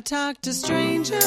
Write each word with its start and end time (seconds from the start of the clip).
talk 0.00 0.40
to 0.42 0.52
strangers 0.52 1.24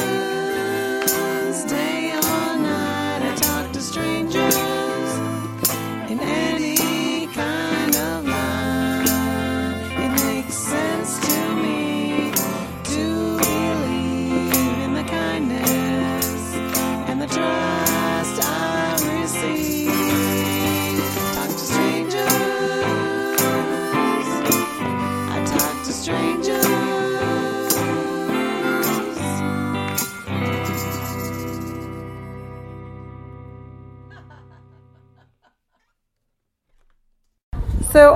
day 1.65 2.11
or 2.13 2.57
night. 2.59 3.21
I 3.23 3.35
talk 3.35 3.71
to 3.73 3.81
strangers 3.81 4.78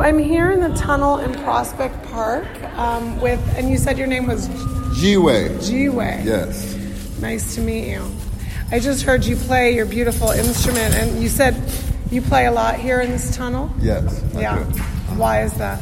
I'm 0.03 0.19
here 0.19 0.51
in 0.51 0.59
the 0.59 0.75
tunnel 0.77 1.19
in 1.19 1.31
Prospect 1.33 2.03
Park 2.11 2.45
um, 2.77 3.21
with, 3.21 3.39
and 3.57 3.69
you 3.69 3.77
said 3.77 3.97
your 3.97 4.05
name 4.07 4.27
was 4.27 4.49
G-Way. 4.99 5.57
G-Way. 5.61 6.23
Yes. 6.25 6.75
Nice 7.21 7.55
to 7.55 7.61
meet 7.61 7.89
you. 7.89 8.05
I 8.69 8.79
just 8.79 9.03
heard 9.03 9.23
you 9.23 9.37
play 9.37 9.73
your 9.73 9.85
beautiful 9.85 10.31
instrument, 10.31 10.93
and 10.93 11.23
you 11.23 11.29
said 11.29 11.55
you 12.11 12.21
play 12.21 12.47
a 12.47 12.51
lot 12.51 12.75
here 12.75 12.99
in 12.99 13.11
this 13.11 13.33
tunnel. 13.33 13.71
Yes. 13.79 14.21
I 14.35 14.41
Yeah. 14.41 14.59
do. 14.63 14.63
Why 15.15 15.43
is 15.43 15.53
that? 15.53 15.79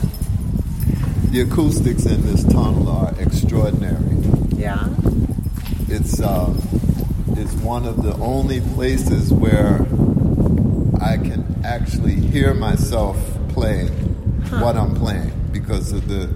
The 1.32 1.42
acoustics 1.42 2.06
in 2.06 2.22
this 2.22 2.44
tunnel 2.44 2.90
are 2.90 3.16
extraordinary. 3.20 4.18
Yeah. 4.56 4.88
It's 5.88 6.22
uh, 6.22 6.54
it's 7.38 7.54
one 7.54 7.88
of 7.88 8.04
the 8.04 8.14
only 8.18 8.62
places 8.62 9.34
where 9.34 9.82
I 11.02 11.18
can 11.18 11.60
actually 11.66 12.16
hear 12.16 12.54
myself 12.54 13.18
playing 13.50 14.11
what 14.50 14.76
I'm 14.76 14.96
playing 14.96 15.32
because 15.52 15.92
of 15.92 16.08
the 16.08 16.30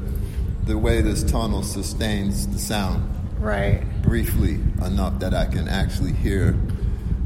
the 0.66 0.78
way 0.78 1.02
this 1.02 1.24
tunnel 1.24 1.62
sustains 1.62 2.48
the 2.48 2.58
sound 2.58 3.08
Right. 3.40 3.84
briefly 4.02 4.60
enough 4.84 5.20
that 5.20 5.34
I 5.36 5.46
can 5.46 5.68
actually 5.68 6.14
hear 6.14 6.54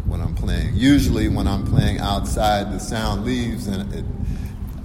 what 0.05 0.19
I'm 0.19 0.35
playing. 0.35 0.75
Usually, 0.75 1.29
when 1.29 1.47
I'm 1.47 1.65
playing 1.65 1.99
outside, 1.99 2.73
the 2.73 2.79
sound 2.79 3.23
leaves 3.23 3.67
and 3.67 3.93
it, 3.93 4.03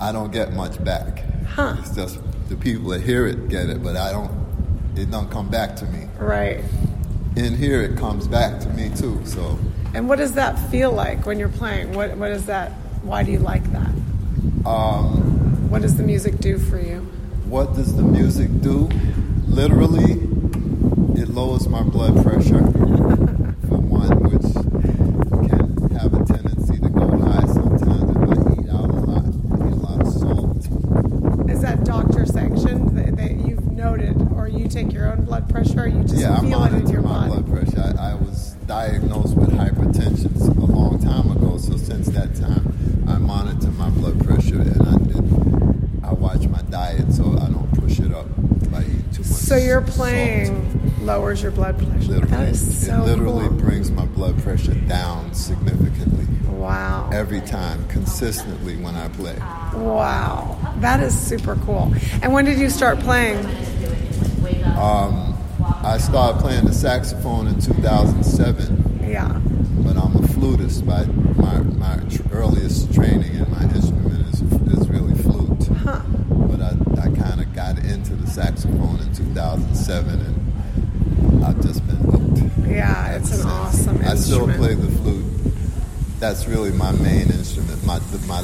I 0.00 0.12
don't 0.12 0.30
get 0.30 0.52
much 0.52 0.82
back. 0.84 1.24
Huh. 1.48 1.74
It's 1.80 1.94
just 1.96 2.18
the 2.48 2.54
people 2.56 2.90
that 2.90 3.00
hear 3.00 3.26
it 3.26 3.48
get 3.48 3.68
it, 3.70 3.82
but 3.82 3.96
I 3.96 4.12
don't. 4.12 4.30
It 4.96 5.10
don't 5.10 5.28
come 5.30 5.48
back 5.48 5.74
to 5.76 5.86
me. 5.86 6.06
Right. 6.20 6.62
In 7.34 7.56
here, 7.56 7.82
it 7.82 7.96
comes 7.98 8.28
back 8.28 8.60
to 8.60 8.68
me 8.68 8.90
too. 8.94 9.20
So 9.24 9.58
And 9.94 10.08
what 10.08 10.18
does 10.18 10.34
that 10.34 10.56
feel 10.70 10.92
like 10.92 11.26
when 11.26 11.40
you're 11.40 11.48
playing? 11.48 11.92
What 11.94 12.16
What 12.16 12.30
is 12.30 12.46
that? 12.46 12.70
Why 13.02 13.24
do 13.24 13.32
you 13.32 13.40
like 13.40 13.64
that? 13.72 13.90
Um, 14.64 15.23
What 15.74 15.82
does 15.82 15.96
the 15.96 16.04
music 16.04 16.38
do 16.38 16.56
for 16.56 16.78
you? 16.78 17.00
what 17.46 17.74
does 17.74 17.96
the 17.96 18.02
music 18.02 18.48
do? 18.60 18.88
Literally, 19.48 20.12
it 21.20 21.30
lowers 21.30 21.66
my 21.66 21.82
blood 21.82 22.22
pressure. 22.22 22.62
For 23.66 23.78
one, 23.82 24.22
which 24.22 24.54
can 25.50 25.90
have 25.98 26.14
a 26.14 26.24
tendency 26.24 26.78
to 26.78 26.88
go 26.88 27.08
high 27.18 27.44
sometimes 27.46 28.08
if 28.08 28.16
I 28.22 28.52
eat 28.52 28.70
out 28.70 28.88
a 28.88 29.00
lot, 29.02 29.26
eat 29.26 29.72
a 29.72 29.82
lot 29.82 30.00
of 30.00 30.12
salt. 30.12 31.50
Is 31.50 31.60
that 31.62 31.84
doctor 31.84 32.24
sanctioned 32.24 32.96
that, 32.96 33.16
that 33.16 33.32
you've 33.44 33.66
noted, 33.72 34.16
or 34.36 34.46
you 34.46 34.68
take 34.68 34.92
your 34.92 35.12
own 35.12 35.24
blood 35.24 35.48
pressure, 35.50 35.82
or 35.82 35.86
you 35.88 36.04
just 36.04 36.16
Yeah, 36.20 36.36
I 36.36 36.40
feel 36.40 36.64
it 36.64 36.72
in 36.72 36.88
your 36.88 37.02
my 37.02 37.28
body? 37.28 37.42
blood 37.42 37.46
pressure. 37.50 37.94
I, 37.98 38.12
I 38.12 38.14
was 38.14 38.52
diagnosed 38.66 39.36
with 39.36 39.50
hypertension 39.50 40.40
a 40.56 40.66
long 40.66 41.00
time 41.02 41.32
ago, 41.32 41.58
so 41.58 41.76
since 41.76 42.06
that 42.10 42.36
time, 42.36 43.04
I 43.08 43.18
monitor 43.18 43.72
my 43.72 43.90
blood 43.90 44.24
pressure 44.24 44.60
and 44.60 44.82
I 44.88 44.96
did. 44.98 45.14
I 46.04 46.12
watch 46.12 46.46
my 46.48 46.60
diet 46.62 47.12
so 47.14 47.24
I 47.38 47.48
don't 47.48 47.70
push 47.80 47.98
it 47.98 48.12
up 48.12 48.26
by 48.70 48.84
eating 49.56 49.68
too 49.68 49.70
much. 49.70 49.70
So 49.70 49.70
your 49.70 49.80
salt. 49.86 49.96
playing 49.96 51.06
lowers 51.06 51.42
your 51.42 51.52
blood 51.52 51.76
pressure. 51.78 52.12
literally, 52.12 52.30
that 52.30 52.48
is 52.48 52.86
so 52.86 53.02
it 53.02 53.06
literally 53.06 53.48
cool. 53.48 53.58
brings 53.58 53.90
my 53.90 54.06
blood 54.06 54.38
pressure 54.42 54.74
down 54.74 55.32
significantly 55.34 56.26
Wow. 56.48 57.10
every 57.12 57.40
time, 57.42 57.86
consistently 57.88 58.76
when 58.76 58.94
I 58.94 59.08
play. 59.08 59.36
Wow. 59.74 60.56
That 60.78 61.00
is 61.00 61.18
super 61.18 61.56
cool. 61.56 61.92
And 62.22 62.32
when 62.32 62.44
did 62.46 62.58
you 62.58 62.70
start 62.70 62.98
playing? 63.00 63.44
Um, 64.78 65.36
I 65.82 65.98
started 65.98 66.40
playing 66.40 66.64
the 66.64 66.72
saxophone 66.72 67.46
in 67.48 67.60
2007. 67.60 69.00
Yeah. 69.08 69.28
but 69.84 69.96
I'm 69.96 70.16
a 70.16 70.26
flutist. 70.28 70.86
By 70.86 71.04
my 71.04 71.58
my 71.58 72.00
earliest 72.32 72.92
training 72.94 73.34
in 73.34 73.50
my 73.50 73.62
instrument 73.64 74.26
is, 74.34 74.40
is 74.42 74.88
really 74.88 75.14
flute. 75.14 75.68
Huh. 75.78 76.00
But 76.30 76.60
I, 76.62 76.70
I 77.02 77.10
kind 77.14 77.40
of 77.40 77.54
got 77.54 77.78
into 77.78 78.14
the 78.14 78.23
saxophone 78.34 78.98
in 78.98 79.14
2007, 79.14 80.20
and 80.20 81.44
I've 81.44 81.60
just 81.62 81.86
been 81.86 81.96
hooked. 81.98 82.68
Yeah, 82.68 83.14
it's 83.14 83.30
an 83.30 83.36
since. 83.36 83.44
awesome 83.44 83.98
I 84.04 84.16
still 84.16 84.52
play 84.52 84.74
the 84.74 84.90
flute. 84.98 85.24
That's 86.18 86.48
really 86.48 86.72
my 86.72 86.90
main 86.90 87.30
instrument. 87.30 87.84
My 87.86 88.00
the, 88.00 88.18
my 88.26 88.42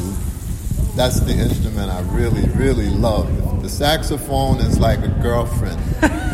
that's 0.94 1.18
the 1.20 1.32
instrument 1.32 1.90
I 1.90 2.02
really 2.12 2.44
really 2.50 2.88
love. 2.88 3.62
The 3.62 3.68
saxophone 3.68 4.58
is 4.58 4.78
like 4.78 5.00
a 5.00 5.08
girlfriend. 5.22 5.80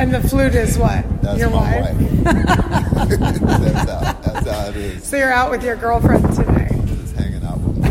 And 0.00 0.14
the 0.14 0.26
flute 0.26 0.54
is 0.54 0.78
what? 0.78 1.04
That's 1.20 1.38
your 1.38 1.50
my 1.50 1.56
wife? 1.82 2.00
wife. 2.00 2.24
that's, 2.24 3.90
how, 3.90 4.12
that's 4.22 4.48
how 4.48 4.68
it 4.70 4.76
is. 4.76 5.04
So 5.04 5.18
you're 5.18 5.30
out 5.30 5.50
with 5.50 5.62
your 5.62 5.76
girlfriend 5.76 6.24
today. 6.34 6.70
Just 6.86 7.14
hanging 7.16 7.44
out 7.44 7.58
with 7.60 7.76
my 7.76 7.90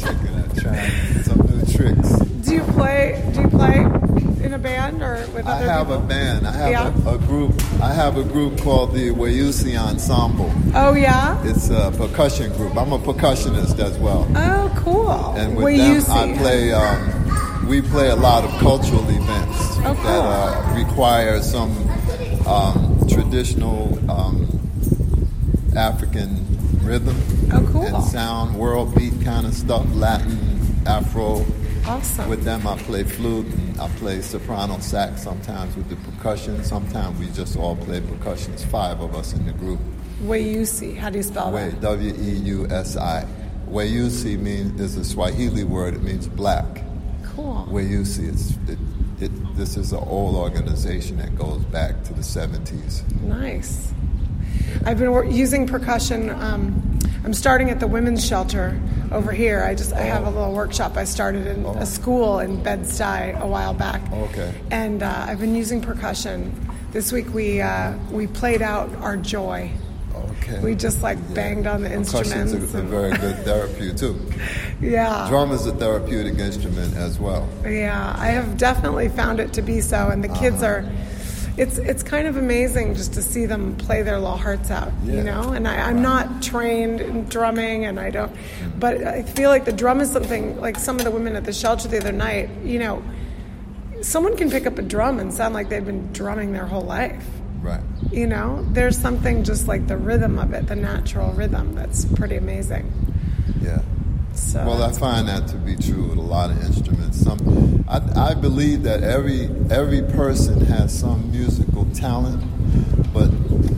checking 0.00 0.34
out, 0.38 0.56
trying 0.56 1.22
some 1.22 1.38
new 1.50 1.66
tricks. 1.70 2.14
Do 2.46 2.54
you 2.54 2.62
play? 2.62 3.30
Play 3.52 3.78
in 4.44 4.54
a 4.54 4.58
band 4.58 5.02
or 5.02 5.14
with 5.34 5.46
other 5.46 5.64
I 5.64 5.72
have 5.72 5.90
a 5.90 5.98
band. 6.00 6.46
I 6.46 6.52
have 6.52 6.70
Yeah. 6.70 7.10
a, 7.10 7.14
a 7.14 7.18
group. 7.18 7.52
I 7.80 7.92
have 7.92 8.16
a 8.16 8.24
group 8.24 8.60
called 8.60 8.92
the 8.94 9.10
Weusi 9.10 9.76
Ensemble. 9.78 10.50
Oh 10.74 10.94
yeah. 10.94 11.40
It's 11.44 11.70
a 11.70 11.92
percussion 11.96 12.52
group. 12.56 12.76
I'm 12.76 12.92
a 12.92 12.98
percussionist 12.98 13.78
as 13.78 13.96
well, 13.98 14.26
Oh 14.34 14.72
cool. 14.76 15.10
and 15.36 15.54
with 15.56 15.64
Will 15.64 16.00
them? 16.00 16.10
I 16.10 16.36
play. 16.38 16.72
Um, 16.72 17.68
we 17.68 17.80
play 17.80 18.08
a 18.10 18.16
lot 18.16 18.42
of 18.44 18.50
cultural 18.58 19.08
events 19.08 19.58
Oh, 19.84 19.94
cool. 19.94 19.94
that 20.02 20.24
uh, 20.24 20.74
require 20.74 21.40
some 21.40 21.70
um, 22.46 22.98
traditional 23.08 23.96
um, 24.10 24.48
African 25.76 26.44
rhythm 26.82 27.16
Oh, 27.52 27.66
cool. 27.72 27.82
and 27.86 28.02
sound, 28.04 28.56
world 28.56 28.94
beat 28.96 29.20
kind 29.22 29.46
of 29.46 29.54
stuff, 29.54 29.86
Latin, 29.94 30.76
Afro. 30.86 31.44
Awesome. 31.84 32.28
With 32.28 32.44
them, 32.44 32.66
I 32.66 32.76
play 32.78 33.02
flute 33.02 33.46
and 33.46 33.80
I 33.80 33.88
play 33.96 34.20
soprano 34.20 34.78
sax 34.78 35.22
sometimes 35.22 35.74
with 35.76 35.88
the 35.88 35.96
percussion. 36.10 36.62
Sometimes 36.62 37.18
we 37.18 37.26
just 37.30 37.56
all 37.56 37.76
play 37.76 38.00
percussion. 38.00 38.52
It's 38.52 38.64
five 38.64 39.00
of 39.00 39.16
us 39.16 39.32
in 39.32 39.46
the 39.46 39.52
group. 39.52 39.80
Weusi. 40.22 40.96
How 40.96 41.10
do 41.10 41.16
you 41.16 41.24
spell 41.24 41.50
Way, 41.50 41.70
that? 41.70 41.80
W 41.80 42.14
E 42.14 42.30
U 42.56 42.66
S 42.70 42.96
I. 42.96 43.26
Weusi 43.68 44.38
means 44.38 44.80
is 44.80 44.96
a 44.96 45.04
Swahili 45.04 45.64
word. 45.64 45.94
It 45.94 46.02
means 46.02 46.28
black. 46.28 46.84
Cool. 47.34 47.66
Weusi 47.68 48.28
is 48.28 48.56
it, 48.68 48.78
it. 49.20 49.56
This 49.56 49.76
is 49.76 49.92
an 49.92 50.04
old 50.06 50.36
organization 50.36 51.16
that 51.16 51.36
goes 51.36 51.64
back 51.64 52.04
to 52.04 52.12
the 52.14 52.22
seventies. 52.22 53.02
Nice. 53.22 53.92
I've 54.86 54.98
been 54.98 55.32
using 55.32 55.66
percussion. 55.66 56.30
Um, 56.30 56.91
I'm 57.24 57.34
starting 57.34 57.70
at 57.70 57.78
the 57.78 57.86
women's 57.86 58.26
shelter 58.26 58.80
over 59.12 59.32
here. 59.32 59.62
I 59.62 59.74
just 59.74 59.92
I 59.92 60.02
have 60.02 60.26
a 60.26 60.30
little 60.30 60.52
workshop 60.52 60.96
I 60.96 61.04
started 61.04 61.46
in 61.46 61.64
a 61.64 61.86
school 61.86 62.40
in 62.40 62.62
Bed 62.62 62.80
Stuy 62.80 63.40
a 63.40 63.46
while 63.46 63.74
back. 63.74 64.00
Okay. 64.12 64.52
And 64.70 65.02
uh, 65.02 65.26
I've 65.28 65.38
been 65.38 65.54
using 65.54 65.80
percussion. 65.80 66.52
This 66.90 67.12
week 67.12 67.32
we 67.32 67.60
uh, 67.60 67.96
we 68.10 68.26
played 68.26 68.60
out 68.60 68.92
our 68.96 69.16
joy. 69.16 69.70
Okay. 70.14 70.58
We 70.60 70.74
just 70.74 71.02
like 71.02 71.18
banged 71.34 71.66
on 71.68 71.82
the 71.82 71.90
Percussion's 71.90 72.52
instruments. 72.52 72.74
a, 72.74 72.78
a 72.78 72.80
and- 72.80 72.90
very 72.90 73.16
good 73.16 73.36
therapy 73.44 73.94
too. 73.94 74.20
yeah. 74.80 75.26
Drum 75.28 75.52
is 75.52 75.64
a 75.66 75.72
therapeutic 75.72 76.38
instrument 76.38 76.96
as 76.96 77.20
well. 77.20 77.48
Yeah, 77.64 78.14
I 78.18 78.28
have 78.28 78.56
definitely 78.56 79.08
found 79.08 79.38
it 79.38 79.52
to 79.54 79.62
be 79.62 79.80
so, 79.80 80.08
and 80.08 80.24
the 80.24 80.28
kids 80.28 80.62
are. 80.62 80.84
It's 81.56 81.76
it's 81.76 82.02
kind 82.02 82.26
of 82.26 82.36
amazing 82.36 82.94
just 82.94 83.12
to 83.14 83.22
see 83.22 83.44
them 83.44 83.76
play 83.76 84.02
their 84.02 84.18
little 84.18 84.38
hearts 84.38 84.70
out, 84.70 84.92
you 85.04 85.22
know. 85.22 85.52
And 85.52 85.68
I, 85.68 85.88
I'm 85.88 86.00
not 86.00 86.42
trained 86.42 87.00
in 87.00 87.24
drumming, 87.24 87.84
and 87.84 88.00
I 88.00 88.10
don't, 88.10 88.34
but 88.78 89.02
I 89.04 89.22
feel 89.22 89.50
like 89.50 89.66
the 89.66 89.72
drum 89.72 90.00
is 90.00 90.10
something. 90.10 90.58
Like 90.60 90.78
some 90.78 90.98
of 90.98 91.04
the 91.04 91.10
women 91.10 91.36
at 91.36 91.44
the 91.44 91.52
shelter 91.52 91.88
the 91.88 91.98
other 91.98 92.12
night, 92.12 92.48
you 92.64 92.78
know, 92.78 93.02
someone 94.00 94.36
can 94.36 94.50
pick 94.50 94.66
up 94.66 94.78
a 94.78 94.82
drum 94.82 95.18
and 95.18 95.32
sound 95.32 95.54
like 95.54 95.68
they've 95.68 95.84
been 95.84 96.12
drumming 96.12 96.52
their 96.52 96.66
whole 96.66 96.82
life. 96.82 97.24
Right. 97.60 97.82
You 98.10 98.26
know, 98.26 98.66
there's 98.72 98.98
something 98.98 99.44
just 99.44 99.68
like 99.68 99.86
the 99.86 99.96
rhythm 99.96 100.38
of 100.38 100.52
it, 100.52 100.66
the 100.66 100.76
natural 100.76 101.32
rhythm, 101.32 101.74
that's 101.74 102.04
pretty 102.04 102.36
amazing. 102.36 102.92
Yeah. 103.60 103.82
So 104.34 104.64
Well, 104.66 104.82
I 104.82 104.92
find 104.92 105.28
that 105.28 105.46
to 105.48 105.56
be 105.56 105.76
true 105.76 106.04
with 106.08 106.18
a 106.18 106.22
lot 106.22 106.50
of 106.50 106.62
instruments. 106.64 107.18
Some, 107.20 107.84
I, 107.88 108.30
I 108.30 108.34
believe 108.34 108.82
that 108.84 109.02
every 109.02 109.48
every 109.70 110.02
person 110.02 110.60
has 110.66 110.96
some 110.98 111.30
musical 111.30 111.84
talent, 111.94 112.42
but 113.12 113.30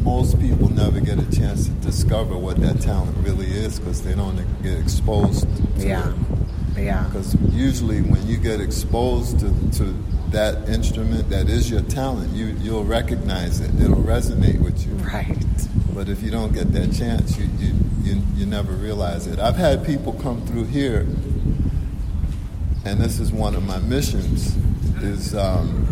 most 0.02 0.38
people 0.40 0.68
never 0.70 1.00
get 1.00 1.18
a 1.18 1.30
chance 1.36 1.66
to 1.66 1.70
discover 1.74 2.36
what 2.36 2.60
that 2.60 2.80
talent 2.80 3.16
really 3.18 3.46
is 3.46 3.78
because 3.80 4.02
they 4.02 4.14
don't 4.14 4.36
get 4.62 4.78
exposed 4.78 5.46
to 5.80 5.86
yeah, 5.86 6.12
it. 6.76 6.84
yeah, 6.84 7.04
Because 7.04 7.34
usually, 7.52 8.02
when 8.02 8.26
you 8.26 8.36
get 8.36 8.60
exposed 8.60 9.40
to, 9.40 9.50
to 9.78 9.94
that 10.30 10.68
instrument 10.68 11.28
that 11.30 11.48
is 11.48 11.70
your 11.70 11.82
talent, 11.82 12.30
you 12.32 12.46
you'll 12.60 12.84
recognize 12.84 13.60
it. 13.60 13.70
It'll 13.80 13.96
resonate 13.96 14.60
with 14.60 14.86
you. 14.86 14.92
right. 15.06 15.36
But 15.94 16.08
if 16.08 16.22
you 16.22 16.30
don't 16.30 16.52
get 16.52 16.72
that 16.72 16.92
chance, 16.92 17.38
you, 17.38 17.48
you, 17.58 17.72
you, 18.04 18.22
you 18.36 18.46
never 18.46 18.72
realize 18.72 19.26
it. 19.26 19.38
I've 19.38 19.56
had 19.56 19.84
people 19.84 20.12
come 20.12 20.46
through 20.46 20.64
here, 20.64 21.06
and 22.84 23.00
this 23.00 23.18
is 23.18 23.32
one 23.32 23.54
of 23.54 23.62
my 23.64 23.78
missions, 23.78 24.54
is 25.02 25.34
um, 25.34 25.86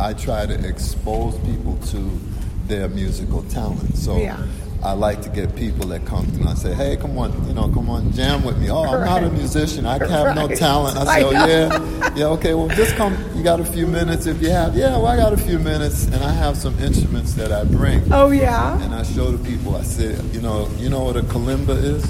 I 0.00 0.14
try 0.14 0.46
to 0.46 0.66
expose 0.66 1.38
people 1.40 1.76
to 1.88 2.20
their 2.66 2.88
musical 2.88 3.42
talent. 3.44 3.96
So 3.96 4.16
Yeah. 4.18 4.42
I 4.82 4.92
like 4.92 5.22
to 5.22 5.28
get 5.28 5.56
people 5.56 5.88
that 5.88 6.04
come 6.06 6.24
and 6.34 6.48
I 6.48 6.54
say, 6.54 6.72
hey, 6.72 6.96
come 6.96 7.18
on, 7.18 7.32
you 7.48 7.54
know, 7.54 7.68
come 7.68 7.90
on, 7.90 8.12
jam 8.12 8.44
with 8.44 8.58
me. 8.58 8.70
Oh, 8.70 8.84
I'm 8.84 9.04
not 9.04 9.24
a 9.24 9.30
musician. 9.30 9.86
I 9.86 9.98
have 10.06 10.36
no 10.36 10.46
talent. 10.48 10.96
I 10.96 11.04
say, 11.20 11.24
oh, 11.24 11.30
yeah. 11.32 12.14
Yeah, 12.14 12.26
okay, 12.26 12.54
well, 12.54 12.68
just 12.68 12.94
come. 12.94 13.16
You 13.34 13.42
got 13.42 13.58
a 13.60 13.64
few 13.64 13.86
minutes 13.88 14.26
if 14.26 14.40
you 14.40 14.50
have. 14.50 14.76
Yeah, 14.76 14.90
well, 14.96 15.06
I 15.08 15.16
got 15.16 15.32
a 15.32 15.36
few 15.36 15.58
minutes, 15.58 16.04
and 16.06 16.16
I 16.22 16.30
have 16.32 16.56
some 16.56 16.78
instruments 16.78 17.34
that 17.34 17.50
I 17.52 17.64
bring. 17.64 18.12
Oh 18.12 18.30
yeah. 18.30 18.80
And 18.82 18.94
I 18.94 19.02
show 19.02 19.30
the 19.32 19.42
people, 19.48 19.74
I 19.76 19.82
said, 19.82 20.22
you 20.34 20.40
know, 20.40 20.68
you 20.78 20.88
know 20.88 21.02
what 21.02 21.16
a 21.16 21.22
kalimba 21.22 21.76
is? 21.82 22.04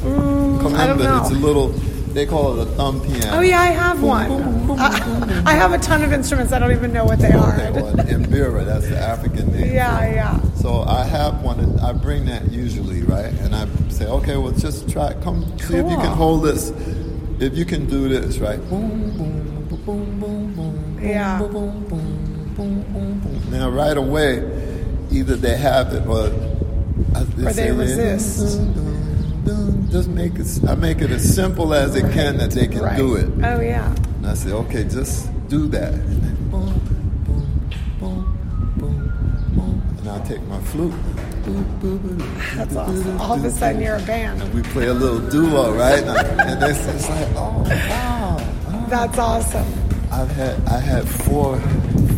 Mm, 0.00 0.74
I 0.74 0.86
don't 0.86 0.98
Kalimba, 0.98 1.04
know. 1.04 1.20
it's 1.22 1.30
a 1.30 1.34
little, 1.34 1.68
they 2.12 2.26
call 2.26 2.58
it 2.60 2.66
a 2.66 2.70
thumb 2.72 3.00
piano. 3.00 3.38
Oh 3.38 3.40
yeah, 3.40 3.60
I 3.60 3.66
have 3.68 4.02
one. 4.02 4.28
boom, 4.28 4.66
boom, 4.66 4.78
I, 4.80 5.00
boom. 5.04 5.46
I 5.46 5.52
have 5.54 5.72
a 5.72 5.78
ton 5.78 6.02
of 6.02 6.12
instruments. 6.12 6.52
I 6.52 6.58
don't 6.58 6.72
even 6.72 6.92
know 6.92 7.04
what 7.04 7.18
they 7.20 7.32
are. 7.32 7.54
Okay, 7.54 7.70
well, 7.70 7.94
Mbira, 7.94 8.64
that's 8.64 8.88
the 8.88 8.98
African 8.98 9.52
name. 9.52 9.72
yeah, 9.72 10.12
yeah. 10.12 10.40
So 10.54 10.82
I 10.82 11.04
have 11.04 11.42
one, 11.42 11.60
and 11.60 11.80
I 11.80 11.92
bring 11.92 12.24
that 12.26 12.50
usually, 12.50 13.02
right? 13.02 13.26
And 13.42 13.54
I 13.54 13.66
say, 13.88 14.06
okay, 14.06 14.36
well, 14.36 14.52
just 14.52 14.88
try, 14.90 15.12
come 15.22 15.44
see 15.58 15.76
if 15.76 15.88
you 15.90 15.96
can 15.96 16.12
hold 16.12 16.42
this. 16.44 16.70
If 17.38 17.56
you 17.56 17.64
can 17.64 17.86
do 17.86 18.08
this, 18.08 18.38
right? 18.38 18.58
Boom, 18.68 19.16
boom, 19.16 19.66
boom, 19.68 19.80
boom, 19.86 20.20
boom, 20.20 20.54
boom. 20.54 20.98
Yeah. 21.02 21.38
Boom, 21.38 21.52
boom, 21.52 21.84
boom, 21.88 22.54
boom, 22.54 22.82
boom, 22.92 23.20
boom. 23.20 23.50
Now, 23.50 23.70
right 23.70 23.96
away, 23.96 24.38
either 25.10 25.36
they 25.36 25.56
have 25.56 25.92
it 25.94 26.06
or, 26.06 26.26
I- 27.14 27.20
Or 27.22 27.24
they 27.24 27.52
say, 27.52 27.70
resist. 27.70 28.58
dun, 28.58 28.74
dun, 28.74 28.84
dun. 28.84 28.89
Just 29.90 30.08
make 30.08 30.34
it. 30.36 30.46
I 30.68 30.74
make 30.74 31.00
it 31.00 31.10
as 31.10 31.34
simple 31.34 31.74
as 31.74 31.96
it 31.96 32.10
can 32.12 32.36
that 32.38 32.50
they 32.52 32.66
can 32.68 32.82
Right. 32.82 32.96
do 32.96 33.16
it. 33.16 33.28
Oh 33.42 33.60
yeah. 33.60 33.92
And 34.18 34.26
I 34.26 34.34
say, 34.34 34.50
okay, 34.52 34.84
just 34.84 35.28
do 35.48 35.66
that. 35.68 35.94
And 35.94 36.22
then 36.22 36.34
boom, 36.50 36.72
boom, 37.26 37.64
boom, 37.98 38.38
boom, 38.78 39.52
boom. 39.54 39.96
And 39.98 40.08
I'll 40.08 40.24
take 40.26 40.42
my 40.46 40.60
flute. 40.60 40.94
That's 42.56 42.76
awesome. 42.76 43.20
All 43.20 43.32
of 43.32 43.44
a 43.44 43.50
sudden 43.50 43.80
you're 43.82 43.96
a 43.96 44.02
band. 44.02 44.42
And 44.42 44.54
we 44.54 44.62
play 44.62 44.86
a 44.86 44.94
little 44.94 45.18
duo, 45.30 45.72
right? 45.74 45.98
And, 46.00 46.10
I, 46.10 46.22
and 46.52 46.62
it's, 46.62 46.86
it's 46.86 47.08
like, 47.08 47.28
oh, 47.34 47.64
wow. 47.66 48.36
oh. 48.68 48.86
That's 48.88 49.18
awesome. 49.18 49.66
I've 50.12 50.30
had 50.32 50.60
I 50.68 50.78
had 50.80 51.08
four 51.08 51.58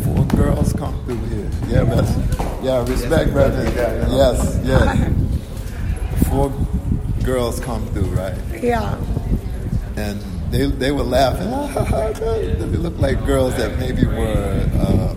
four 0.03 0.25
girls 0.27 0.73
come 0.73 1.03
through 1.05 1.19
here. 1.27 1.51
Yeah, 1.69 1.85
but 1.85 2.05
yeah, 2.65 2.85
respect, 2.87 3.33
brother. 3.33 3.65
Yes, 4.11 4.61
yes. 4.65 5.13
Four 6.29 6.51
girls 7.25 7.61
come 7.61 7.87
through, 7.89 8.11
right? 8.17 8.35
Yeah. 8.61 8.97
and 9.97 10.21
they 10.51 10.67
they 10.67 10.91
were 10.93 11.03
laughing. 11.05 11.49
they 12.59 12.67
looked 12.77 12.99
like 12.99 13.25
girls 13.25 13.55
that 13.57 13.79
maybe 13.79 14.05
were 14.07 14.69
uh, 14.75 15.15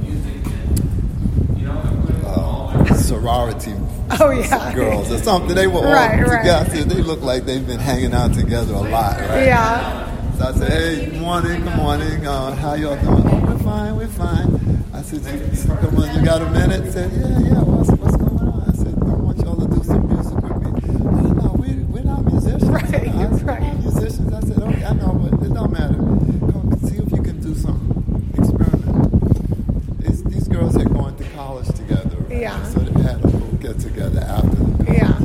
uh, 2.27 2.93
sorority 2.95 3.73
Oh 4.19 4.29
yeah. 4.29 4.73
girls 4.73 5.11
or 5.11 5.17
something. 5.17 5.55
They 5.55 5.67
were 5.67 5.79
all 5.79 5.91
Right, 5.91 6.21
right. 6.25 6.39
together. 6.65 6.83
They 6.83 7.01
looked 7.01 7.23
like 7.23 7.45
they've 7.45 7.65
been 7.65 7.79
hanging 7.79 8.13
out 8.13 8.33
together 8.33 8.73
a 8.73 8.79
lot, 8.81 9.17
right? 9.19 9.45
Yeah. 9.45 10.05
So 10.37 10.45
I 10.47 10.51
said, 10.53 10.71
"Hey, 10.71 11.05
good 11.09 11.21
morning, 11.21 11.63
good 11.63 11.75
morning. 11.75 12.25
Uh, 12.27 12.53
how 12.55 12.75
y'all 12.75 12.95
doing? 13.01 13.23
Oh, 13.27 13.45
we're 13.47 13.57
fine, 13.59 13.95
we're 13.95 14.07
fine." 14.07 14.83
I 14.93 15.01
said, 15.01 15.21
"You- 15.23 15.75
"Come 15.75 15.97
on, 15.97 16.15
you 16.19 16.23
got 16.25 16.41
a 16.41 16.49
minute?" 16.51 16.91
Said, 16.93 17.11
"Yeah, 17.13 17.39
yeah. 17.39 17.61
What's 17.63 17.89
what's 17.91 18.15
going 18.15 18.37
on?" 18.47 18.63
I 18.69 18.73
said, 18.73 18.93
"I 19.01 19.15
want 19.15 19.37
y'all 19.39 19.55
to 19.55 19.67
do 19.75 19.83
some 19.83 20.07
music 20.07 20.35
with 20.43 20.57
me." 20.63 20.71
Oh, 21.03 21.33
no, 21.41 21.49
we 21.57 21.73
we're 21.85 22.03
not 22.03 22.23
musicians. 22.25 22.63
Right, 22.69 22.83
I 22.85 22.89
said, 22.91 23.43
right. 23.47 23.61
"We're 23.61 23.67
not 23.71 23.79
musicians. 23.79 24.33
I 24.33 24.39
said, 24.41 24.59
"Okay, 24.61 24.83
I 24.85 24.93
know, 24.93 25.13
but 25.23 25.45
it 25.45 25.53
don't 25.53 25.71
matter. 25.71 25.95
Come 25.95 26.79
see 26.87 26.97
if 26.97 27.11
you 27.11 27.21
can 27.23 27.39
do 27.41 27.55
something. 27.55 28.31
Experiment." 28.37 29.99
These, 30.01 30.23
these 30.25 30.47
girls 30.47 30.75
had 30.75 30.93
gone 30.93 31.15
to 31.17 31.23
college 31.35 31.67
together. 31.69 32.17
right? 32.29 32.39
Yeah. 32.41 32.61
So 32.63 32.79
they 32.79 33.01
had 33.01 33.23
a 33.23 33.27
little 33.27 33.55
get 33.63 33.79
together 33.79 34.19
after 34.19 34.49
the 34.49 34.83
college. 34.83 34.99
Yeah. 34.99 35.17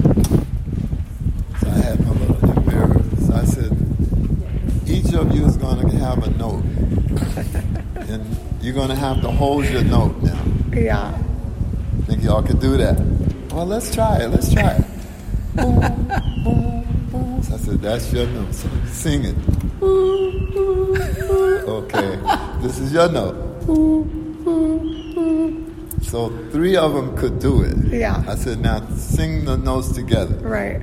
So 1.61 1.66
I 1.69 1.78
had 1.83 1.99
my 2.07 2.12
little 2.12 2.37
mbira. 2.37 3.26
So 3.26 3.35
I 3.35 3.45
said, 3.45 3.73
each 4.87 5.12
of 5.14 5.35
you 5.35 5.45
is 5.47 5.57
going 5.57 5.88
to 5.88 5.97
have 5.99 6.23
a 6.26 6.31
note. 6.38 6.64
and 8.09 8.25
you're 8.61 8.75
to 8.88 8.95
have 8.95 9.21
to 9.23 9.31
hold 9.31 9.64
your 9.67 9.83
note 9.85 10.23
now. 10.23 10.43
Yeah. 10.73 11.17
Think 12.07 12.23
y'all 12.23 12.43
could 12.43 12.61
do 12.61 12.76
that? 12.76 12.99
Well, 13.52 13.67
let's 13.67 13.95
try 13.95 14.19
it. 14.23 14.29
Let's 14.29 14.52
try 14.52 14.73
it. 14.73 14.85
boom, 15.57 15.81
boom, 16.45 16.85
boom. 17.11 17.43
So 17.43 17.55
I 17.55 17.59
said, 17.59 17.81
that's 17.81 18.12
your 18.12 18.26
note. 18.26 18.55
So 18.55 18.69
sing 18.87 19.25
it. 19.25 19.37
Okay, 21.69 22.19
this 22.61 22.79
is 22.79 22.93
your 22.93 23.09
note. 23.11 23.37
So 26.02 26.29
three 26.50 26.76
of 26.76 26.93
them 26.93 27.17
could 27.17 27.38
do 27.38 27.62
it. 27.62 27.76
Yeah. 27.87 28.23
I 28.26 28.35
said, 28.35 28.61
now 28.61 28.87
sing 28.97 29.45
the 29.45 29.57
notes 29.57 29.93
together. 29.93 30.37
Right. 30.37 30.83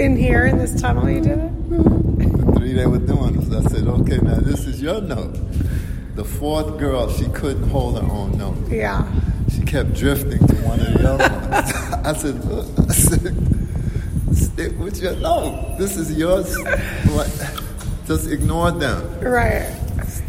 In 0.00 0.16
here 0.16 0.46
in 0.46 0.58
this 0.58 0.80
tunnel 0.80 1.08
you 1.10 1.20
did 1.20 1.38
it? 1.38 1.52
They 2.78 2.86
were 2.86 2.98
doing 2.98 3.32
this. 3.40 3.66
I 3.66 3.68
said, 3.70 3.88
okay, 3.88 4.18
now 4.18 4.36
this 4.36 4.64
is 4.66 4.80
your 4.80 5.00
note. 5.00 5.34
The 6.14 6.22
fourth 6.24 6.78
girl, 6.78 7.10
she 7.10 7.26
couldn't 7.30 7.68
hold 7.70 8.00
her 8.00 8.08
own 8.08 8.38
note. 8.38 8.56
Yeah. 8.68 9.04
She 9.50 9.62
kept 9.62 9.94
drifting 9.94 10.46
to 10.46 10.54
one 10.64 10.78
of 10.78 10.86
the 10.94 11.08
other 11.10 11.28
ones. 11.50 11.72
I 12.06 12.12
said, 12.12 12.44
look, 12.44 12.66
I 12.88 12.92
said, 12.92 13.34
stick 14.32 14.78
with 14.78 15.02
your 15.02 15.16
note. 15.16 15.74
This 15.76 15.96
is 15.96 16.16
yours. 16.16 16.56
What? 17.10 17.26
Just 18.06 18.30
ignore 18.30 18.70
them. 18.70 19.02
Right. 19.22 19.76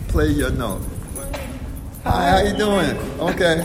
Play 0.07 0.29
your 0.29 0.49
note. 0.49 0.81
Hi, 2.03 2.29
how 2.31 2.41
you 2.41 2.57
doing? 2.57 2.97
Okay. 3.19 3.61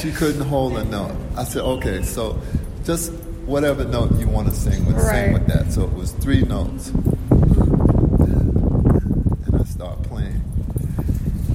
She 0.00 0.12
couldn't 0.12 0.42
hold 0.42 0.76
a 0.78 0.84
note. 0.84 1.16
I 1.36 1.42
said, 1.42 1.62
okay, 1.62 2.02
so 2.02 2.40
just 2.84 3.10
whatever 3.44 3.84
note 3.84 4.12
you 4.20 4.28
want 4.28 4.46
to 4.50 4.54
sing 4.54 4.86
with, 4.86 4.94
Right. 4.94 5.24
sing 5.24 5.32
with 5.32 5.46
that. 5.48 5.72
So 5.72 5.82
it 5.82 5.92
was 5.94 6.12
three 6.12 6.42
notes. 6.42 6.92
And 8.20 9.54
I 9.58 9.64
start 9.64 10.02
playing. 10.02 10.42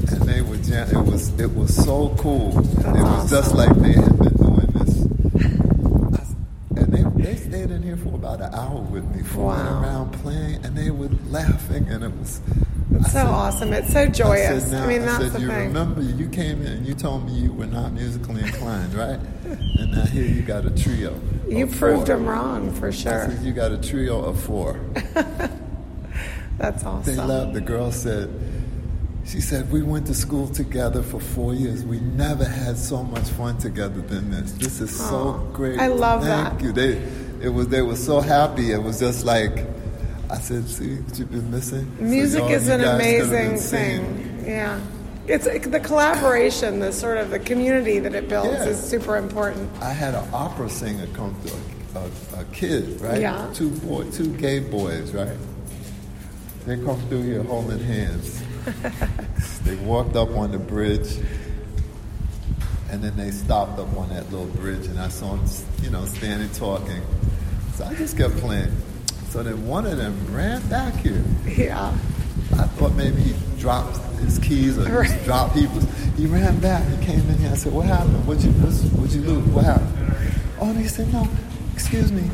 And 0.09 0.21
they 0.23 0.41
were 0.41 0.57
jam- 0.57 0.89
it 1.39 1.53
was 1.55 1.75
so 1.75 2.15
cool. 2.19 2.49
it 2.59 2.85
was 3.03 3.29
just 3.29 3.55
like 3.55 3.73
they 3.77 3.93
had 3.93 4.17
been 4.19 4.33
doing 4.33 4.67
this. 4.73 4.97
And 6.75 6.91
they, 6.91 7.23
they 7.23 7.35
stayed 7.35 7.71
in 7.71 7.81
here 7.83 7.97
for 7.97 8.09
about 8.15 8.41
an 8.41 8.53
hour 8.53 8.81
with 8.81 9.05
me, 9.15 9.23
fooling 9.23 9.57
Wow. 9.65 9.81
around 9.83 10.11
playing, 10.13 10.63
and 10.65 10.75
they 10.77 10.89
were 10.91 11.09
laughing, 11.29 11.87
and 11.89 12.03
it 12.03 12.11
was 12.17 12.39
I 12.47 12.95
It's 12.97 13.05
so 13.07 13.11
said- 13.19 13.25
awesome. 13.27 13.73
It's 13.73 13.91
so 13.93 14.01
I 14.01 14.07
joyous. 14.07 14.69
said, 14.69 14.83
I, 14.83 14.87
mean, 14.87 15.01
I 15.01 15.05
that's 15.05 15.17
said, 15.23 15.31
the 15.33 15.39
you 15.41 15.47
thing. 15.47 15.67
remember 15.67 16.01
you 16.01 16.29
came 16.29 16.61
in 16.61 16.67
and 16.73 16.85
you 16.85 16.93
told 16.93 17.25
me 17.25 17.33
you 17.33 17.51
were 17.51 17.65
not 17.65 17.91
musically 17.93 18.41
inclined, 18.41 18.93
right? 18.93 19.19
and 19.45 19.91
now 19.91 20.05
here 20.05 20.25
you 20.25 20.41
got 20.43 20.65
a 20.65 20.69
trio. 20.69 21.19
You 21.49 21.65
proved 21.67 21.79
four. 21.79 22.05
them 22.05 22.25
wrong 22.25 22.71
for 22.73 22.87
I 22.87 22.91
sure. 22.91 23.29
said, 23.29 23.43
you 23.43 23.51
got 23.51 23.71
a 23.71 23.77
trio 23.77 24.23
of 24.23 24.39
four. 24.39 24.79
That's 26.57 26.83
awesome. 26.83 27.03
They 27.03 27.19
awesome. 27.19 27.27
laughed. 27.27 27.53
The 27.53 27.61
girl 27.61 27.91
said, 27.91 28.29
she 29.25 29.39
said, 29.39 29.71
we 29.71 29.81
went 29.81 30.05
to 30.07 30.13
school 30.13 30.47
together 30.47 31.01
for 31.01 31.19
four 31.19 31.53
years. 31.53 31.83
We 31.85 31.99
never 32.01 32.45
had 32.45 32.77
so 32.77 33.03
much 33.03 33.27
fun 33.29 33.57
together 33.57 34.01
than 34.01 34.29
this. 34.31 34.51
This 34.53 34.81
is 34.81 34.95
so 34.95 35.33
great. 35.53 35.79
I 35.79 35.87
love 35.87 36.23
Thank 36.23 36.59
that. 36.59 36.61
Thank 36.61 36.63
you. 36.63 36.71
They, 36.73 37.45
it 37.45 37.49
was, 37.49 37.67
they 37.69 37.81
were 37.81 37.95
so 37.95 38.19
happy. 38.19 38.71
It 38.71 38.83
was 38.83 38.99
just 38.99 39.25
like, 39.25 39.65
I 40.29 40.37
said, 40.39 40.67
see 40.67 40.95
what 40.97 41.17
you've 41.17 41.31
been 41.31 41.49
missing? 41.51 41.95
Music 41.99 42.41
y'all- 42.41 42.51
is 42.51 42.67
an 42.67 42.83
amazing 42.83 43.57
thing. 43.57 44.43
Yeah. 44.45 44.79
It's 45.25 45.45
the 45.45 45.79
collaboration, 45.79 46.79
the 46.79 46.91
sort 46.91 47.17
of 47.17 47.29
the 47.29 47.39
community 47.39 47.99
that 47.99 48.13
it 48.13 48.27
builds 48.27 48.49
Yeah. 48.49 48.65
is 48.65 48.77
super 48.81 49.15
important. 49.15 49.69
I 49.81 49.93
had 49.93 50.15
an 50.15 50.27
opera 50.33 50.69
singer 50.69 51.07
come 51.13 51.33
through, 51.35 52.01
a, 52.01 52.39
a, 52.39 52.41
a 52.41 52.45
kid, 52.51 52.99
right? 52.99 53.21
Yeah. 53.21 53.49
Two 53.53 53.69
boy, 53.69 54.03
two 54.11 54.35
gay 54.35 54.59
boys, 54.59 55.13
right? 55.13 55.37
They 56.65 56.75
come 56.83 56.99
through 57.07 57.23
here 57.23 57.43
holding 57.43 57.79
hands. 57.79 58.41
They 59.63 59.75
walked 59.77 60.15
up 60.15 60.29
on 60.31 60.51
the 60.51 60.59
bridge, 60.59 61.17
and 62.89 63.03
then 63.03 63.15
they 63.15 63.31
stopped 63.31 63.79
up 63.79 63.95
on 63.97 64.09
that 64.09 64.31
little 64.31 64.47
bridge, 64.47 64.85
and 64.87 64.99
I 64.99 65.09
saw 65.09 65.35
them, 65.35 65.45
you 65.81 65.89
know, 65.89 66.05
standing 66.05 66.49
talking. 66.51 67.01
So 67.75 67.85
I 67.85 67.95
just 67.95 68.17
kept 68.17 68.37
playing. 68.37 68.71
So 69.29 69.41
then 69.41 69.65
one 69.67 69.85
of 69.87 69.97
them 69.97 70.15
ran 70.33 70.61
back 70.69 70.93
here. 70.97 71.23
Yeah. 71.47 71.97
I 72.53 72.63
thought 72.77 72.93
maybe 72.93 73.21
he 73.21 73.33
dropped 73.59 73.97
his 74.19 74.37
keys 74.39 74.77
or 74.77 75.03
he 75.03 75.25
dropped 75.25 75.55
he 75.55 75.65
was 75.67 75.87
he 76.15 76.27
ran 76.27 76.59
back. 76.59 76.87
He 76.87 77.05
came 77.05 77.27
in 77.29 77.37
here. 77.37 77.51
I 77.51 77.55
said, 77.55 77.73
"What 77.73 77.85
happened? 77.87 78.27
What'd 78.27 78.43
you 78.43 78.51
what'd 78.51 79.13
you 79.13 79.21
lose? 79.21 79.47
What 79.47 79.65
happened?" 79.65 80.13
Oh, 80.59 80.69
and 80.69 80.77
he 80.77 80.87
said, 80.87 81.11
"No, 81.11 81.27
excuse 81.73 82.11
me. 82.11 82.29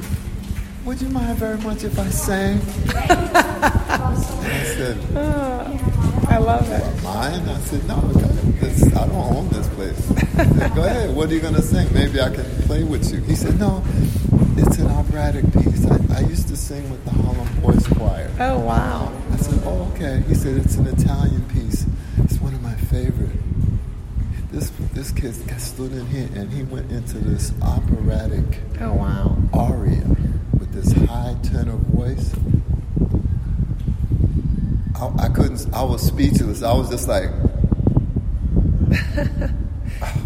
Would 0.85 1.01
you 1.01 1.09
mind 1.09 1.37
very 1.37 1.57
much 1.59 1.83
if 1.83 1.97
I 1.97 2.09
sang?" 2.09 2.59
I 4.17 4.63
said, 4.63 4.97
I 6.27 6.37
love 6.37 6.69
it. 6.71 7.03
"Mine?" 7.03 7.47
I 7.49 7.59
said, 7.59 7.87
"No, 7.87 7.99
this, 8.61 8.83
I 8.95 9.07
don't 9.07 9.15
own 9.15 9.49
this 9.49 9.67
place." 9.69 10.11
I 10.37 10.45
said, 10.45 10.75
"Go 10.75 10.83
ahead. 10.83 11.15
What 11.15 11.29
are 11.29 11.33
you 11.33 11.39
gonna 11.39 11.61
sing? 11.61 11.91
Maybe 11.93 12.19
I 12.21 12.29
can 12.29 12.45
play 12.63 12.83
with 12.83 13.11
you." 13.13 13.19
He 13.21 13.35
said, 13.35 13.59
"No, 13.59 13.83
it's 14.57 14.77
an 14.77 14.87
operatic 14.87 15.45
piece. 15.53 15.85
I, 15.85 15.97
I 16.17 16.19
used 16.21 16.47
to 16.49 16.55
sing 16.57 16.89
with 16.89 17.03
the 17.05 17.11
Harlem 17.11 17.47
Boys 17.61 17.85
Choir." 17.87 18.29
Oh, 18.39 18.59
wow. 18.59 19.11
I 19.31 19.37
said, 19.37 19.59
"Oh, 19.65 19.91
okay." 19.95 20.23
He 20.27 20.33
said, 20.35 20.57
"It's 20.57 20.75
an 20.75 20.87
Italian 20.87 21.43
piece. 21.49 21.85
It's 22.19 22.39
one 22.39 22.53
of 22.53 22.61
my 22.61 22.75
favorite." 22.75 23.31
This 24.51 24.71
this 24.93 25.11
kid 25.11 25.35
stood 25.61 25.91
in 25.93 26.05
here 26.07 26.27
and 26.35 26.51
he 26.51 26.63
went 26.63 26.91
into 26.91 27.19
this 27.19 27.53
operatic 27.61 28.59
Oh, 28.81 28.93
wow. 28.93 29.37
aria 29.53 30.03
with 30.57 30.71
this 30.73 30.91
high 31.07 31.35
tenor 31.43 31.75
voice. 31.93 32.33
I, 34.99 35.25
I 35.25 35.29
couldn't. 35.29 35.65
I 35.73 35.83
was 35.83 36.01
speechless. 36.01 36.61
I 36.63 36.73
was 36.73 36.89
just 36.89 37.07
like, 37.07 37.29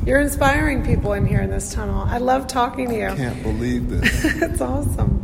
You're 0.05 0.19
inspiring 0.19 0.85
people 0.85 1.13
in 1.13 1.25
here 1.25 1.41
in 1.41 1.49
this 1.49 1.73
tunnel. 1.73 2.03
I 2.07 2.17
love 2.17 2.47
talking 2.47 2.89
to 2.89 2.95
you. 2.95 3.07
I 3.07 3.15
can't 3.15 3.41
believe 3.43 3.89
this. 4.01 4.25
it's 4.41 4.61
awesome. 4.61 5.21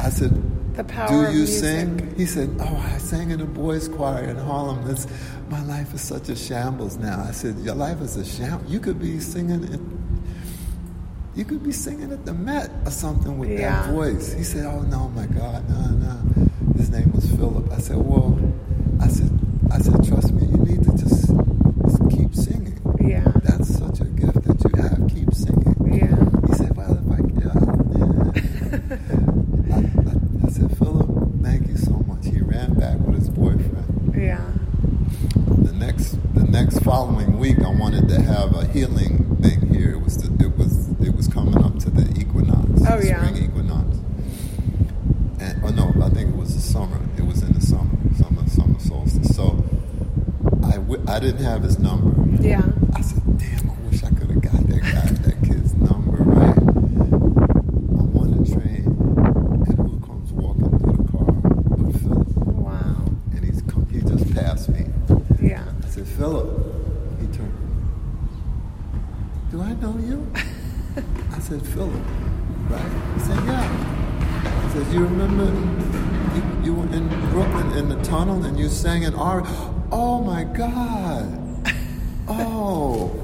I 0.00 0.10
said, 0.10 0.32
The 0.76 0.84
power 0.84 1.08
Do 1.08 1.20
of 1.26 1.32
you 1.32 1.38
music. 1.40 1.60
sing? 1.60 2.14
He 2.16 2.26
said, 2.26 2.54
Oh, 2.60 2.76
I 2.94 2.98
sang 2.98 3.30
in 3.30 3.40
a 3.40 3.46
boys' 3.46 3.88
choir 3.88 4.24
in 4.24 4.36
Harlem. 4.36 4.84
That's, 4.86 5.06
my 5.48 5.62
life 5.64 5.94
is 5.94 6.00
such 6.02 6.28
a 6.28 6.36
shambles 6.36 6.96
now. 6.98 7.22
I 7.26 7.30
said, 7.32 7.58
Your 7.60 7.74
life 7.74 8.00
is 8.00 8.16
a 8.16 8.24
shambles. 8.24 8.70
You 8.70 8.80
could 8.80 8.98
be 9.00 9.18
singing 9.20 9.64
it. 9.64 9.80
You 11.34 11.44
could 11.46 11.62
be 11.64 11.72
singing 11.72 12.12
at 12.12 12.24
the 12.26 12.34
Met 12.34 12.70
or 12.84 12.90
something 12.90 13.38
with 13.38 13.50
Yeah. 13.50 13.82
that 13.86 13.92
voice. 13.92 14.32
He 14.34 14.44
said, 14.44 14.66
Oh 14.66 14.82
no, 14.82 15.08
my 15.10 15.26
God, 15.26 15.68
no, 15.68 15.90
no. 15.90 16.18
His 16.76 16.90
name 16.90 17.10
was 17.12 17.30
Philip. 17.32 17.72
I 17.72 17.78
said, 17.78 17.96
Well, 17.96 18.38
I 19.00 19.08
said, 19.08 19.30
I 19.70 19.78
said, 19.78 20.04
trust 20.06 20.32
me, 20.32 20.46
you 20.46 20.58
need 20.58 20.84
to 20.84 20.92
just, 20.92 21.28
just 21.86 22.10
keep 22.10 22.34
singing. 22.34 22.78
Yeah. 23.00 23.24
That's 23.42 23.78
such 23.78 24.00
a 24.00 24.04
gift 24.04 24.42
that 24.44 24.62
you 24.62 24.82
have. 24.82 25.08
Keep 25.08 25.32
singing. 25.32 25.74
Yeah. 25.90 26.48
He 26.48 26.54
said, 26.54 26.76
Well, 26.76 27.00
if 27.00 27.10
I 27.10 27.18
yeah, 27.40 27.54
yeah. 27.96 28.96
I, 29.74 29.78
I, 29.78 30.46
I 30.46 30.48
said, 30.50 30.76
Philip, 30.76 31.08
thank 31.42 31.66
you 31.68 31.76
so 31.78 31.92
much. 32.06 32.26
He 32.26 32.40
ran 32.40 32.74
back 32.74 32.98
with 33.00 33.16
his 33.18 33.30
boyfriend. 33.30 34.14
Yeah. 34.14 34.44
The 35.46 35.72
next, 35.72 36.12
the 36.34 36.44
next 36.44 36.80
following 36.80 37.38
week, 37.38 37.58
I 37.60 37.70
wanted 37.74 38.08
to 38.10 38.20
have 38.20 38.54
a 38.54 38.66
healing 38.66 39.36
thing 39.42 39.72
here. 39.74 39.92
It 39.94 40.02
was, 40.02 40.16
the, 40.18 40.44
it 40.44 40.56
was, 40.56 40.90
it 41.00 41.14
was 41.16 41.26
coming 41.28 41.56
up 41.62 41.78
to 41.80 41.90
the 41.90 42.08
equinox, 42.20 42.81
Oh, 42.92 42.98
the 43.00 43.06
yeah. 43.06 43.26
spring 43.26 43.44
equinox. 43.44 43.96
And 45.40 45.64
oh 45.64 45.70
no, 45.70 46.04
I 46.04 46.10
think 46.10 46.28
it 46.30 46.36
was 46.36 46.54
the 46.54 46.60
summer. 46.60 47.00
It 47.16 47.24
was 47.24 47.42
in 47.42 47.52
the 47.54 47.60
summer, 47.60 47.90
summer, 48.18 48.46
summer 48.48 48.78
solstice. 48.80 49.34
So 49.34 49.64
I, 50.62 50.72
w- 50.72 51.02
I 51.08 51.18
didn't 51.18 51.42
have 51.44 51.62
his 51.62 51.78
number. 51.78 52.12
Yeah. 52.46 52.62
I 52.94 53.00
said, 53.00 53.22
damn, 53.38 53.70
I 53.70 53.74
wish 53.88 54.02
I 54.04 54.10
could 54.10 54.30
have 54.30 54.42
got 54.42 54.66
that 54.66 54.80
guy, 54.82 55.06
that 55.06 55.38
kid's 55.48 55.72
number, 55.74 56.18
right? 56.22 56.56
I'm 56.58 58.16
on 58.16 58.42
the 58.42 58.50
train, 58.50 58.84
and 58.84 59.66
who 59.78 59.98
comes 60.06 60.30
walking 60.32 60.68
through 60.78 60.92
the 61.04 61.12
car 61.12 61.32
but 61.32 62.00
Philip? 62.00 62.28
Wow. 62.36 63.04
And 63.32 63.42
he's 63.44 63.62
come, 63.62 63.86
he 63.86 64.00
just 64.02 64.34
passed 64.34 64.68
me. 64.68 64.84
Yeah. 65.40 65.64
I 65.82 65.88
said, 65.88 66.06
Philip. 66.06 66.46
He 67.20 67.26
turned. 67.28 67.58
Do 69.50 69.62
I 69.62 69.72
know 69.74 69.96
you? 69.98 70.30
I 71.32 71.38
said, 71.38 71.62
Philip, 71.68 72.02
right? 72.70 73.14
He 73.14 73.20
said, 73.20 73.44
yeah. 73.44 74.62
He 74.64 74.70
said, 74.84 74.92
you 74.92 75.00
remember 75.04 75.44
you, 76.34 76.64
you 76.64 76.74
were 76.74 76.86
in 76.94 77.08
Brooklyn 77.30 77.72
in 77.76 77.88
the 77.88 78.02
tunnel 78.02 78.42
and 78.44 78.58
you 78.58 78.68
sang 78.68 79.04
an 79.04 79.14
aria? 79.14 79.46
Oh 79.90 80.22
my 80.22 80.44
God. 80.44 81.38
Oh. 82.28 83.18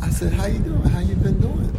I 0.00 0.10
said, 0.10 0.32
how 0.34 0.46
you 0.46 0.58
doing? 0.60 0.82
How 0.82 1.00
you 1.00 1.16
been 1.16 1.40
doing? 1.40 1.74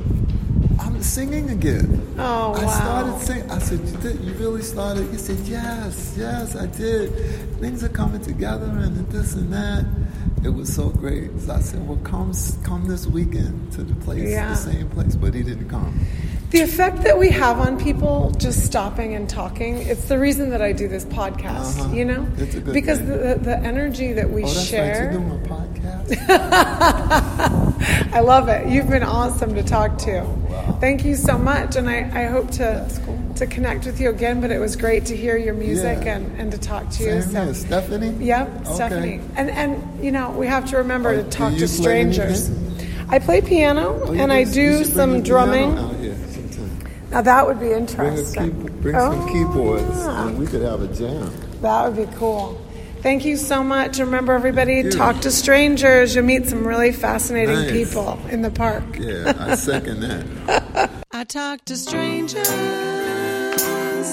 I'm 0.79 1.01
singing 1.01 1.49
again. 1.51 2.15
Oh, 2.17 2.53
I 2.53 2.65
started 2.67 3.21
singing. 3.25 3.49
I 3.51 3.59
said, 3.59 3.79
you, 3.87 3.97
did, 3.97 4.19
you 4.21 4.33
really 4.33 4.61
started? 4.61 5.09
He 5.11 5.17
said, 5.17 5.37
yes, 5.39 6.15
yes, 6.17 6.55
I 6.55 6.65
did. 6.65 7.11
Things 7.59 7.83
are 7.83 7.89
coming 7.89 8.21
together 8.21 8.65
and 8.65 9.07
this 9.09 9.35
and 9.35 9.51
that. 9.53 9.85
It 10.43 10.49
was 10.49 10.73
so 10.73 10.89
great. 10.89 11.31
So 11.41 11.53
I 11.53 11.59
said, 11.59 11.85
well, 11.87 11.97
come, 12.03 12.33
come 12.63 12.87
this 12.87 13.05
weekend 13.05 13.71
to 13.73 13.83
the 13.83 13.95
place, 13.95 14.29
Yeah. 14.29 14.49
the 14.49 14.55
same 14.55 14.89
place. 14.89 15.15
But 15.15 15.33
he 15.33 15.43
didn't 15.43 15.69
come. 15.69 15.99
The 16.51 16.61
effect 16.61 17.03
that 17.03 17.17
we 17.19 17.29
have 17.29 17.59
on 17.59 17.79
people 17.79 18.31
just 18.39 18.65
stopping 18.65 19.13
and 19.13 19.29
talking, 19.29 19.77
it's 19.77 20.05
the 20.05 20.17
reason 20.17 20.49
that 20.49 20.63
I 20.63 20.71
do 20.71 20.87
this 20.87 21.05
podcast, 21.05 21.79
Uh-huh. 21.79 21.93
you 21.93 22.05
know? 22.05 22.27
It's 22.37 22.55
a 22.55 22.59
good 22.59 22.73
because 22.73 22.99
the, 23.05 23.37
the 23.39 23.55
energy 23.59 24.13
that 24.13 24.31
we 24.31 24.43
Oh, 24.43 24.47
share. 24.47 25.05
right. 25.05 25.13
You're 25.13 25.21
doing 25.21 25.31
a 25.31 25.47
podcast? 25.47 26.29
I 28.13 28.21
love 28.21 28.49
it. 28.49 28.67
You've 28.67 28.89
been 28.89 29.03
awesome 29.03 29.53
to 29.53 29.61
talk 29.63 29.99
to. 29.99 30.21
wow. 30.23 30.77
Thank 30.81 31.05
you 31.05 31.13
so 31.15 31.37
much. 31.37 31.75
And 31.75 31.87
I, 31.87 31.99
I 32.19 32.25
hope 32.25 32.49
to, 32.51 32.89
cool. 33.05 33.19
to 33.35 33.45
connect 33.45 33.85
with 33.85 33.99
you 34.01 34.09
again, 34.09 34.41
but 34.41 34.49
it 34.49 34.57
was 34.59 34.75
great 34.75 35.05
to 35.05 35.15
hear 35.15 35.37
your 35.37 35.53
music 35.53 35.99
Yeah. 36.03 36.15
and, 36.17 36.39
and 36.41 36.51
to 36.51 36.57
talk 36.57 36.89
to 36.91 37.03
you. 37.03 37.21
Same 37.21 37.31
So- 37.31 37.43
here. 37.45 37.53
Stephanie? 37.53 38.25
Yep, 38.25 38.47
Okay. 38.61 38.73
Stephanie. 38.73 39.21
And 39.35 39.51
and 39.51 40.03
you 40.03 40.11
know, 40.11 40.31
we 40.31 40.47
have 40.47 40.65
to 40.71 40.77
remember 40.77 41.09
Oh, 41.09 41.17
to 41.21 41.29
talk 41.29 41.53
to 41.53 41.67
strangers. 41.67 42.49
anything? 42.49 42.65
I 43.11 43.19
play 43.19 43.41
piano 43.41 43.99
Oh, 44.05 44.13
and 44.13 44.31
I 44.31 44.43
do 44.45 44.77
should 44.83 44.93
bring 44.93 44.95
some 44.95 45.21
drumming. 45.23 45.77
Out 47.13 47.15
here 47.15 47.15
sometime. 47.15 47.15
Now 47.15 47.21
that 47.21 47.47
would 47.47 47.59
be 47.59 47.71
interesting. 47.71 48.51
Bring, 48.51 48.67
key, 48.67 48.81
bring 48.81 48.95
Oh, 48.95 49.11
some 49.11 49.27
keyboards 49.29 49.97
yeah. 49.97 50.27
and 50.27 50.37
we 50.39 50.45
could 50.45 50.61
have 50.61 50.81
a 50.81 50.87
jam. 50.87 51.31
That 51.61 51.85
would 51.87 51.95
be 52.09 52.15
cool. 52.17 52.59
Thank 53.01 53.23
you 53.23 53.37
so 53.37 53.63
much. 53.63 53.97
Remember, 53.99 54.33
everybody, 54.33 54.89
talk 54.89 55.21
to 55.21 55.31
strangers. 55.31 56.13
You'll 56.15 56.25
meet 56.25 56.47
some 56.47 56.67
really 56.67 56.91
fascinating 56.91 57.55
Nice. 57.55 57.71
people 57.71 58.19
in 58.29 58.41
the 58.41 58.51
park. 58.51 58.83
Yeah, 58.99 59.31
I 59.39 59.55
second 59.55 60.01
that. 60.01 60.89
I 61.11 61.23
talk 61.23 61.63
to 61.65 61.77
strangers 61.77 62.47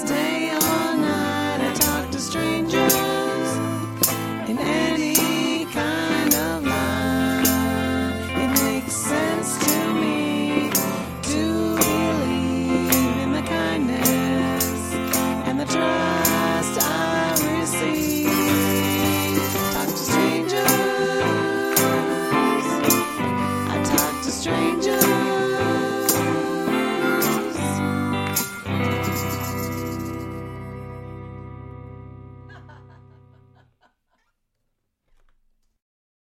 day 0.05 0.46